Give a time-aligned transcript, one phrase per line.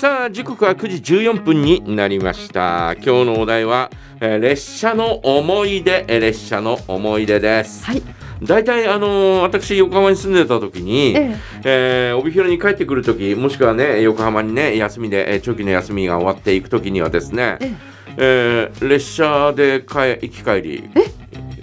[0.00, 2.92] さあ時刻は9時14分になりました。
[3.02, 7.84] 今日のお題は、えー列車の思い出えー列車の思い出です。
[7.84, 8.02] はい。
[8.40, 12.12] 大体あのー私横浜に住んでた時に、ええ。
[12.14, 17.74] ー帯広に帰ってくる時もしくはね横浜にね休みで、えー長期の休みが終わっていく時にはですね、え
[18.18, 18.72] え。
[18.80, 20.90] ー列車で帰行き帰り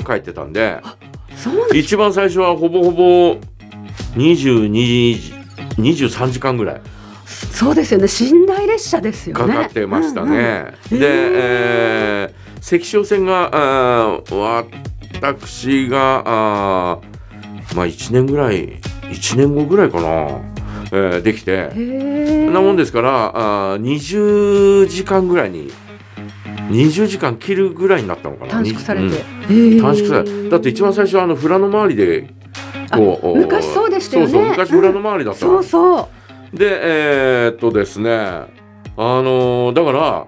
[0.05, 0.81] 帰ってたんで
[1.73, 3.37] 一番最初はほぼほぼ
[4.17, 4.69] 22
[5.17, 5.33] 時
[5.77, 6.81] 23時間ぐらい
[7.55, 8.07] そうですよね。
[8.07, 9.53] 寝台列車ですよね。
[9.53, 10.37] かかってましたうんうん。
[10.37, 10.73] ね。
[10.91, 13.51] うんで、へえー関所線が
[15.21, 20.07] 私があーまあ1年ぐらい1年後ぐらいかな、
[20.91, 21.69] えーできて
[22.51, 25.71] なもんですからあー20時間ぐらいに
[26.71, 29.23] 20時間切るぐらいになったのかな短縮されて。
[29.49, 32.33] うん短縮されだって一番最初はあの富良野周りで
[32.91, 36.14] こうあ昔そうでしたよねそうそう昔富良野周りだったのそうそう。
[36.55, 38.47] でえーっとですねあ
[38.97, 40.27] のーだから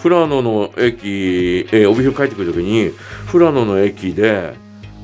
[0.00, 2.92] 富良野の駅、えー帯広帰ってくる時に
[3.32, 4.54] 富良野の駅で、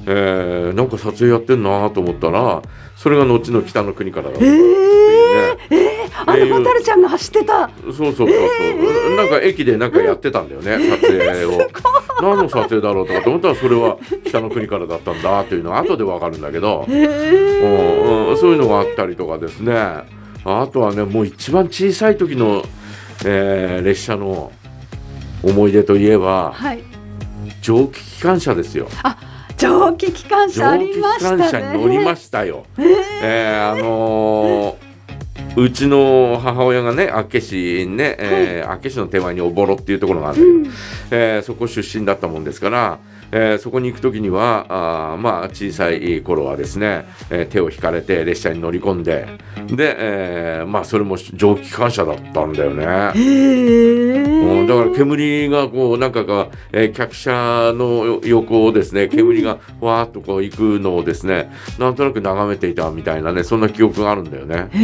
[0.06, 2.62] えーなんか撮影やってんなと思ったら
[2.96, 5.58] それが後の北の国からだったってえいうね。
[5.70, 5.92] え
[6.24, 7.68] あのホタルちゃんが走ってた。
[7.82, 8.34] そうそうそうそ
[9.12, 11.68] う、なんか駅でなんかやってたんだよね、撮影を。
[12.22, 16.86] 何の撮影だろうとかと思ったらそれは北の国からだったんだっていうのは後でわかるんだけど。
[16.88, 19.72] うんうん、そういうのがあったりとかですね
[20.44, 22.64] あとはねもう一番小さい時の、
[23.24, 24.50] えー列車の
[25.42, 26.82] 思い出といえばはい。
[27.60, 28.88] 蒸気機関車ですよ
[29.56, 31.50] 蒸気機関車あ蒸気機りました関ね。
[31.50, 32.64] 車に乗りましたよ。
[33.22, 34.92] えーあのー
[35.54, 37.56] うちの母親がね厚岸
[37.86, 40.76] にね、えー厚岸の手前におぼろっていうところがあるんだけど、
[41.10, 42.98] えーそこ出身だったもんですから、
[43.32, 49.26] えーそこに行く時にはあーまあ小さい頃はですね、えー手を引かれて列車に乗り込んで
[49.68, 52.84] で、えーまあそれも蒸気機関車だったんだよね。
[53.14, 54.32] へえ。
[54.42, 64.68] うん、だから煙がこうなんかが、えー客車の横をですね煙がわーっとこう行くのをですねなんとなく眺めていたみたいなねそんな記憶があるんだよね。
[64.72, 64.78] で、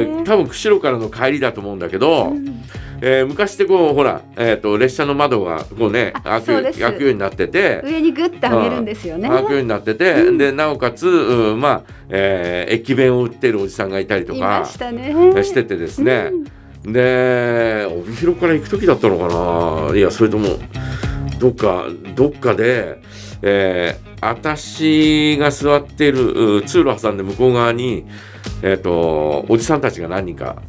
[0.00, 2.32] えー多分釧路からの帰りだと思うんだけど、
[3.00, 7.82] えー昔ってこうほら、えー、と列車の窓がこうね開く開くようになってて。
[7.84, 9.28] 上にグッて上げるんですよね。
[9.28, 15.14] 開くようになってて、でなおかつ、うんまあえー駅弁を売ってるおじさんがいたりとかしたね。
[15.42, 16.32] しててですね、
[16.84, 20.58] で帯広から行く時だったのかないやそれとも
[21.38, 23.00] どっかどっかで、
[23.42, 28.06] えー私が座ってるう通路挟んで向こう側に、
[28.62, 30.62] えー、とおじさんたちが何人か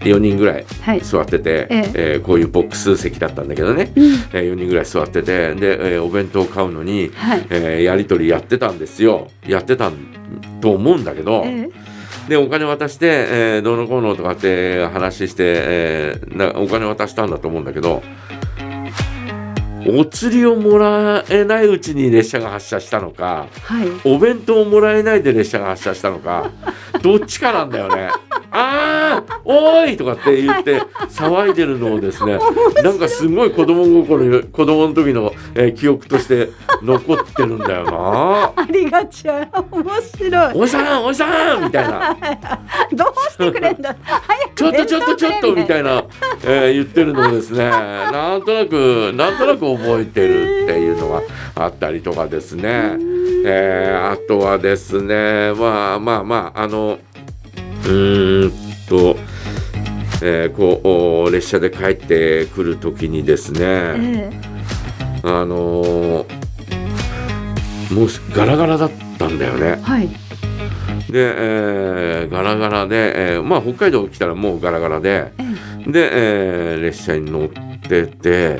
[0.00, 1.00] 4人ぐらいはい。
[1.00, 7.46] 座ってて、えええーこういうボックス席だったんだけどね、うんえ4人ぐらい座っててで、えーお弁当を買うのに、はい。
[7.50, 9.90] えーやり取りやってたんですよやってた
[10.60, 11.42] と思うんだけど。
[11.46, 11.68] え
[12.28, 18.02] でお金渡して、えーどうのこうのとかって話して、えーなお金渡したんだと思うんだけど
[19.86, 23.88] お釣りをもらえないうちに列車が発車したのかえはい。
[24.04, 26.50] お弁当をもらえないで列車が発車したのか
[27.02, 28.10] どっちかなんだよね。
[28.58, 32.38] あーおーいとかって言って騒いでるのをですね
[32.82, 36.50] なんかすごい子供心子供の時の、えー記憶として
[36.82, 38.52] 残ってるんだよな。
[38.56, 39.48] ありがちや。
[39.70, 40.54] 面白い。
[40.54, 42.16] おじさんおじさんみたいな。
[42.92, 43.94] どうしてくれんだ。
[44.54, 46.04] ちょっとちょっとちょっとみたいな、
[46.44, 51.22] えー言ってるのをですねなんとなくなんとなく覚えてるっていうのが
[51.54, 52.96] あったりとかですね、
[53.44, 56.98] えーあとはですねまあまあまああの
[57.84, 58.52] うーん
[58.88, 59.16] と、
[60.22, 60.88] えーこう
[61.28, 64.30] お列車で帰ってくる時にですね、え
[65.22, 66.38] あのー
[67.94, 69.82] もうガラガラだったんだよねえ。
[69.82, 70.08] はい。
[70.08, 70.14] で、
[71.14, 75.32] えーガラガラで、えーまあ北海道来たらもうガラガラで、
[75.86, 76.10] えで、
[76.72, 77.48] えー列車に乗っ
[77.80, 78.58] てて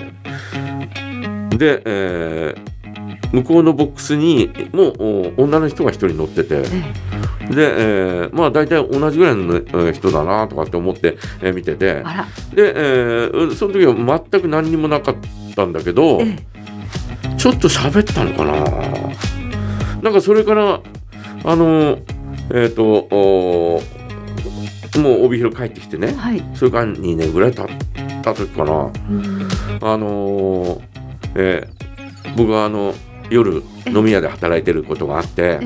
[1.56, 2.77] で、えー
[3.32, 6.62] 向こうのボックスにもうお女の人が一人乗ってて。
[6.64, 12.02] えで、えーまあ大体同じぐらいのえー人だなとかって思って、えー見てて。
[12.54, 13.94] で、えーその時は
[14.30, 15.16] 全く何にもなかっ
[15.56, 16.36] たんだけどえ
[17.38, 20.02] ちょっと喋ったのかな。
[20.02, 20.80] なんかそれから
[21.44, 21.98] あの
[22.52, 23.82] えっ、とお
[24.96, 26.44] もう帯広帰ってきてねえはい。
[26.54, 27.66] それから2年ぐらい経っ
[28.22, 29.48] た時かな、うん。
[29.80, 30.80] あのー
[31.34, 31.78] えー
[32.36, 32.92] 僕はあの
[33.30, 35.64] 夜え飲み屋で働いてることがあってえ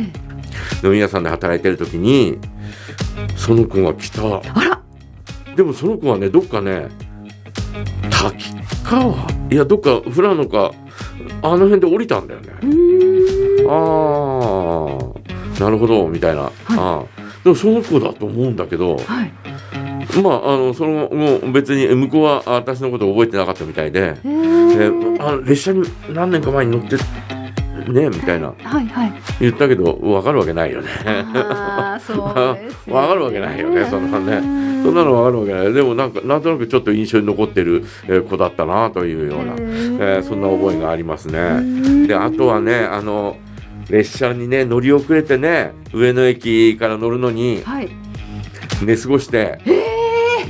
[0.84, 2.38] 飲み屋さんで働いてる時に
[3.36, 4.22] その子が来た。
[4.36, 4.82] あら。
[5.56, 6.88] でもその子はねどっかね
[8.10, 8.54] 滝
[8.84, 9.14] 川？
[9.50, 10.72] いやどっか富良野か
[11.42, 12.52] あの辺で降りたんだよね。
[13.68, 14.88] あ
[15.58, 17.04] あなるほどみたいな、ああ
[17.44, 19.32] でもその子だと思うんだけどはい。
[20.22, 26.96] まああのそのもう別に向こうは私のことを覚えてなかったみたいで、へえーあ列車に何年か前に乗って
[27.88, 28.54] ねみたいな。
[28.62, 29.12] はいはい。
[29.40, 30.88] 言ったけど分かるわけないよね。
[32.00, 34.40] そうです、わかるわけないよねそんなね。
[34.40, 35.72] ねそんなの分かるわけない。
[35.72, 42.06] でもなんかなんとなくちょっと印象に残ってるえー子だったなというような、えーそんな覚えがありますね。
[42.06, 43.36] であとはねあの
[43.88, 47.88] 列車にね乗り遅れてね上野駅から乗るのにはい。
[48.82, 49.60] 寝過ごして、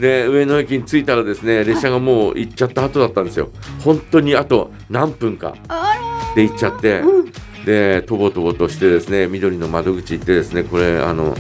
[0.01, 3.51] で上野駅に着いたらですね列車がもう行っちゃった後だったんですよ。
[3.85, 5.55] 本当にあと何分か。
[5.69, 5.92] あ
[6.35, 7.33] で行っちゃって、うん。
[7.65, 11.37] でとぼとぼとしてですね緑の窓口行ってですねこれあの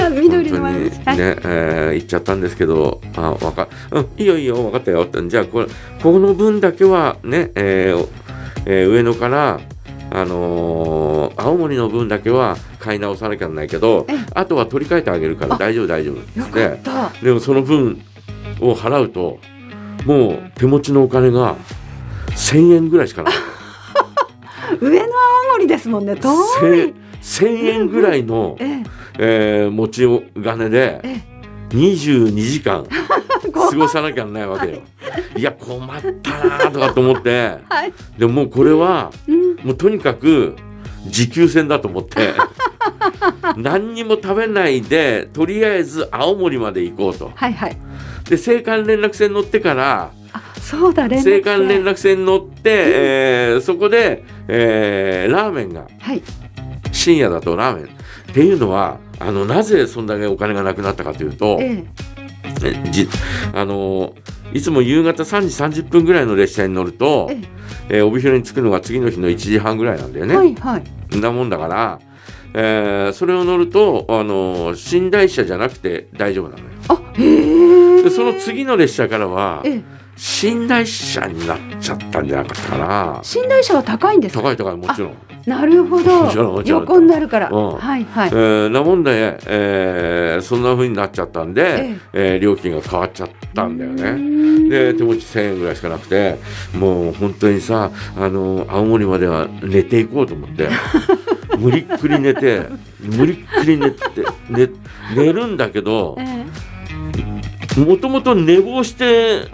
[0.00, 1.00] ら、 緑の窓口。
[1.04, 5.02] はいね、えー行っちゃったんですけどあわかうんいいよいいよ分かったよ。
[5.02, 5.66] ってじゃあこれ
[6.02, 8.06] この分だけはね、えー
[8.64, 9.60] えー上野から
[10.10, 14.16] あのー青森の分だけは買い直さなきゃならないけどええ。
[14.34, 16.40] あとは取り替えてあげるからあ大丈夫大丈夫。
[16.40, 16.80] よで。
[17.22, 18.00] でもその分
[18.60, 19.38] を払うと
[20.06, 21.56] もう手持ちのお金が
[22.30, 23.34] 1000円ぐらいしかない
[24.80, 25.08] 上の青
[25.54, 26.16] 森ですもんね。
[26.16, 26.30] 遠
[26.74, 26.94] い。
[27.22, 28.82] 1000円ぐらいの、ええ、
[29.18, 30.06] えー持ち
[30.42, 31.20] 金でえ
[31.70, 32.86] 22時間
[33.52, 34.82] ご過ごさなきゃならないわけよ。
[35.36, 37.92] いや困ったなとかと思ってはい。
[38.18, 39.56] でももうこれはうん。
[39.66, 40.56] もうとにかく
[41.06, 42.34] 持久戦だと思って
[43.56, 47.32] 何にも食べないでとりあえず青森まで行こうと。
[47.34, 47.76] はいはい。
[48.28, 50.17] で青函連絡船乗ってからあ、
[50.68, 56.22] そうだ、連青絡函連絡船乗って、えーそこで、えーラーメンがはい。
[56.92, 61.84] 深夜だとラーメンっていうのはあのなぜそんだけお金がなくなったかというと、ええ。
[62.64, 63.08] えじ
[63.54, 64.14] あの
[64.52, 67.36] いつも夕方3時30分ぐらいの列車に乗ると、え
[67.88, 70.36] えー帯広に着くのが次の日の1時半ぐらいなんだよね。
[70.36, 71.16] はいはい。
[71.16, 71.98] んなもんだから、
[72.52, 76.70] えーそれを乗るとあの寝台車じゃなくて大丈夫なのよ。
[76.88, 79.82] あ、へその次の列車からはええ。
[80.42, 83.22] 寝台車になっちゃったんじゃなかったかな。
[83.42, 84.42] 寝台車は高いんですか？
[84.42, 85.14] 高い高いもちろん。
[85.46, 86.62] なるほど。
[86.64, 87.48] 横になるから。
[87.50, 88.34] うんはいはいえ。
[88.34, 94.12] ーなもんで、えーそんな風になっちゃったんで、えー料金が変わっちゃったんだよね。
[94.12, 96.38] ねで手持ち1000円ぐらいしかなくて
[96.76, 100.68] もう本当にさあの青森までは寝ていこうと思って
[101.58, 102.62] 無理っくり寝て
[103.00, 103.98] 無理っくり寝て
[104.50, 104.68] 寝
[105.16, 106.44] 寝るんだけどえ
[107.80, 109.44] もともと寝坊して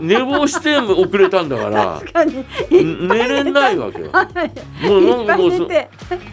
[0.00, 2.44] 寝坊して遅れたんだから確かに。
[2.70, 4.10] 寝れないわけよ。
[4.12, 4.86] はい。
[4.86, 5.50] もうなかもう。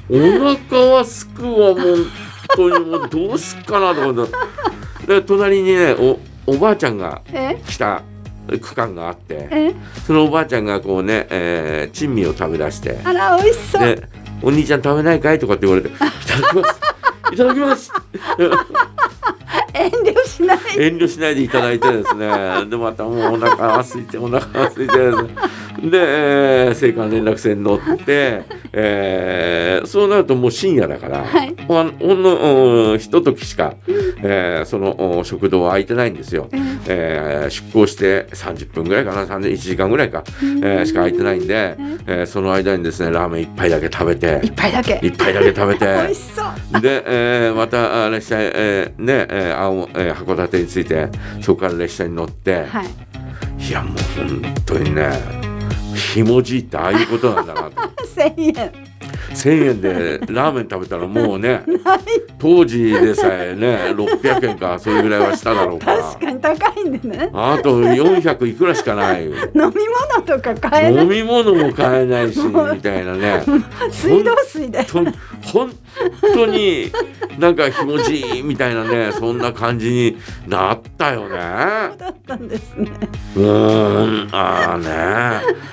[0.10, 2.06] お腹はすくわもう本
[2.56, 4.33] 当にもうどうすっかなと思って
[5.07, 8.04] で隣にねおおばあちゃんがえ来た
[8.62, 9.74] 区間があってえ？
[10.06, 13.81] そのおばあちゃんがこうね、えー、珍味を食べ出してあら、美味しそう。
[13.81, 14.04] で
[14.42, 16.06] 「お兄ちゃん食べないかい?」とかって言われて「いた
[16.42, 16.81] だきます」
[17.31, 17.92] いただきます
[19.73, 20.59] 遠慮しない。
[20.77, 22.27] 遠慮しないでいただいてですね
[22.69, 25.12] でまたもうお腹が空いてお腹が空いてね
[25.83, 28.44] で、えー、青函連絡船に乗って、
[28.74, 33.74] えーそうなるともう深夜だから、はいほんのうんひとときしか、
[34.22, 36.48] えーそのお食堂は空いてないんですよ。
[36.88, 40.24] えー出港して30分ぐらいかな30 1時間ぐらいか、
[40.62, 41.75] えーしか空いてないんで、
[42.07, 45.00] えーその間にですねラーメン一杯だけ食べて一杯だけ。
[45.01, 46.44] 一杯だけ食べて 美味しそ
[46.78, 46.81] う。
[46.81, 51.07] で、えーまたあ列車へ、えーねえー青えー函館に着いて
[51.42, 52.85] そこから列車に乗って、はい。
[53.68, 53.94] い、やもう
[54.28, 55.41] 本当にね
[55.95, 57.71] ひもじいってああいうことなんだなと
[58.16, 58.71] 千円。
[59.33, 61.64] 1,000円でラーメン食べたらもうね
[62.38, 67.30] 当時でさえね600円かそれぐらいはしただろうから確かに高いんでね。
[67.33, 69.71] あと400いくらしかない飲み物
[70.26, 71.16] とか買えな飲い。
[71.21, 73.44] み物も買えないしみたいなね
[73.92, 74.83] 水道水で。
[74.83, 75.00] と
[75.54, 75.71] 本
[76.33, 76.92] 当に
[77.40, 81.30] なんかひもじいみたいなね そんな感じになったよね。
[81.38, 82.90] だったんですね。
[83.35, 84.85] うーんああね、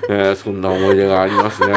[0.08, 1.74] えーそんな思い出がありますね。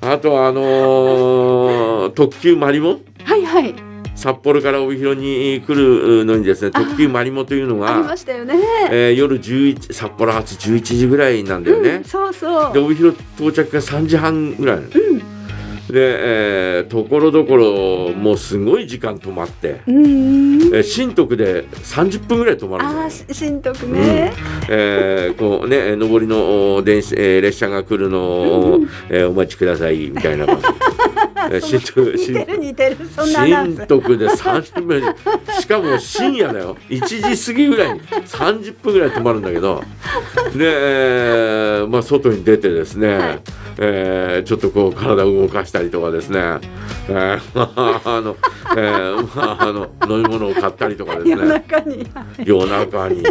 [0.00, 2.98] あとはあのー特急マリモ？
[3.24, 3.74] はいはい。
[4.14, 8.54] 札幌から帯広に来るのにですね特急マリモというのありがま、したよね。
[8.90, 11.90] えー夜11札幌発11時ぐらいなんだよね。
[11.90, 12.72] うん、そうそう。
[12.72, 14.88] で帯広到着が3時半ぐらいうん。
[15.88, 20.62] で、えーところどころもうすごい時間止まって、うん。
[20.74, 24.32] えー新徳で30分ぐらい止まるあ新徳ね。
[24.68, 30.62] えーこうね上りのお電子、えー列車が来るのを、えーお待ちくださいみたいな感じ。
[31.50, 32.74] えー新徳似
[33.78, 33.86] 新。
[33.86, 35.02] 徳で30分
[35.60, 37.00] しかも深夜だよ1
[37.36, 39.82] 時過ぎぐらいに30分ぐらい止まるんだけど
[40.54, 43.40] で、えーまあ、外に出てですね、
[43.80, 46.38] えーちょっとこう体を動かしたりとかですね、
[47.08, 48.36] えーまあ あの、
[48.76, 51.48] えーまああの飲み物を買ったりとかです夜ね。
[51.68, 52.06] 中に。
[52.44, 53.30] 夜中にね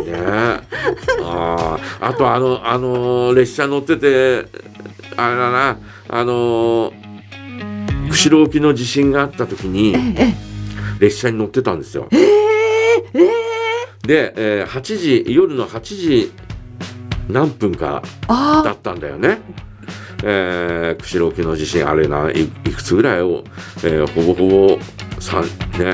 [1.24, 4.46] あーあとあのあの列車乗ってて
[5.18, 5.78] あれだな
[6.10, 6.94] あの
[8.10, 10.34] 釧路沖の地震があった時にえ
[11.00, 12.08] 列車に乗ってたんですよ。
[12.12, 13.30] えええ
[14.08, 16.32] で、えー8時夜の8時
[17.30, 19.40] 何分かあだったんだよね。
[20.24, 23.44] えー、釧路沖の地震あれないいくつぐらいを、
[23.84, 24.48] えーほぼほ
[24.78, 24.80] ぼ
[25.20, 25.50] 三ね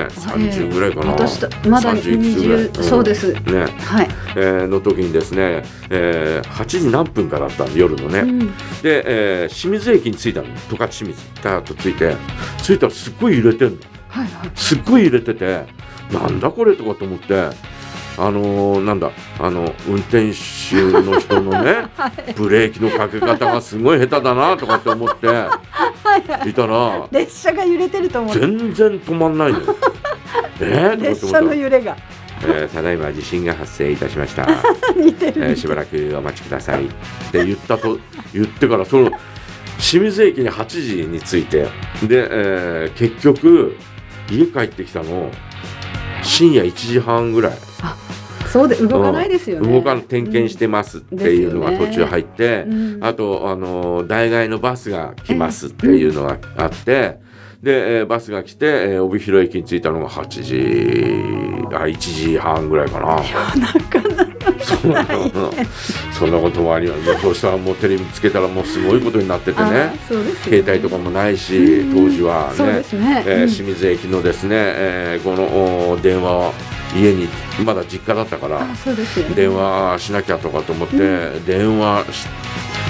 [0.09, 2.63] 30ぐらいかな、私とまだ30いくつぐらい。
[2.69, 3.31] 20、そうです。
[3.33, 3.65] ね。
[3.79, 4.07] はい。
[4.35, 8.39] えーの時にですね、えー8時何分かだったの夜のね、うん。
[8.81, 12.15] で、えー清水駅に着いたの十勝清水ダーッと着いて
[12.61, 13.77] 着いたらすっごい揺れてんの。
[14.09, 14.51] はいはい。
[14.55, 15.65] すっごい揺れてて
[16.11, 17.49] なんだこれとかと思って
[18.17, 21.87] あのーなんだあの運転手の人のね
[22.37, 26.49] ブレーキのかけ方がすごい下手だなとかって思ってはいはい。
[26.49, 28.39] いたら列車が揺れてると思う。
[28.39, 29.75] 全然止まんないのよ。
[30.61, 31.95] えー、列車の揺れが
[32.45, 34.47] えーただいま地震が発生いたしました。
[34.95, 35.33] 似てる。
[35.37, 36.87] えーしばらくお待ちくださいっ
[37.31, 37.97] て言ったと
[38.33, 39.11] 言ってからその
[39.79, 41.63] 清水駅に8時に着いて
[42.03, 43.75] で、えー結局
[44.29, 45.29] 家帰ってきたの
[46.21, 47.53] 深夜1時半ぐらい
[48.53, 49.67] そうで動かないですよね。
[49.73, 57.17] 動かん点検してますっていうのが途中入って、うんあとあの代替のバスが来ますっていうのがあって、
[57.63, 63.23] で、えーバスが来て、えー帯広駅に着いたのが8時あ1時半ぐらいかな。
[63.23, 63.67] そんな
[66.11, 67.21] そんなこともあります。
[67.21, 69.93] そうしたらもうテレビつけたらもうすごいことになっててあね。
[70.43, 72.09] 携帯とかもないしうん。
[72.09, 73.23] 当時はね。
[73.25, 75.43] え清水駅のですね、えーこの
[75.91, 76.53] お電話を
[76.95, 77.27] 家に
[77.65, 78.59] まだ実家だったから。
[79.35, 80.97] 電話しなきゃとかと思って、
[81.45, 82.27] 電話し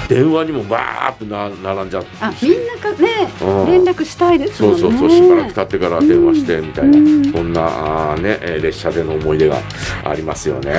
[0.08, 2.10] 電話にもバーっとな並んじゃって。
[2.20, 3.08] あみんなかね
[3.40, 3.66] うん。
[3.66, 4.80] 連絡したいですもんね。
[4.80, 7.32] そうそうそうしばらく経ってから電話してみたいな、うん。
[7.32, 9.58] そんなあーね、えー列車での思い出が
[10.04, 10.72] ありますよね、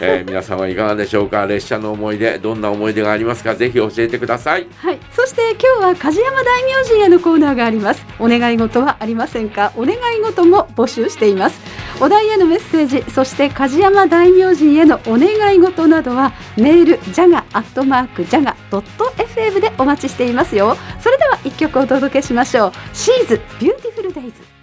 [0.00, 1.46] えー皆さんはいかがでしょうか？
[1.46, 3.54] 列車の思い出どんな思い出がありますか？
[3.54, 4.66] ぜひ教えてください。
[4.78, 8.04] はい、そして今日は梶山大明神へのコーナーがあります。
[8.18, 9.72] お願い事はありませんか？
[9.76, 11.60] お願い事も募集しています
[11.98, 20.76] お題へのメッセージそして梶山大明神へのお願い事などはメールジャガアットマークジャガドット FM でお待ちしていますよ。
[21.00, 22.72] それでは一曲お届けしましょう。
[22.92, 24.55] シーズ Beautiful Days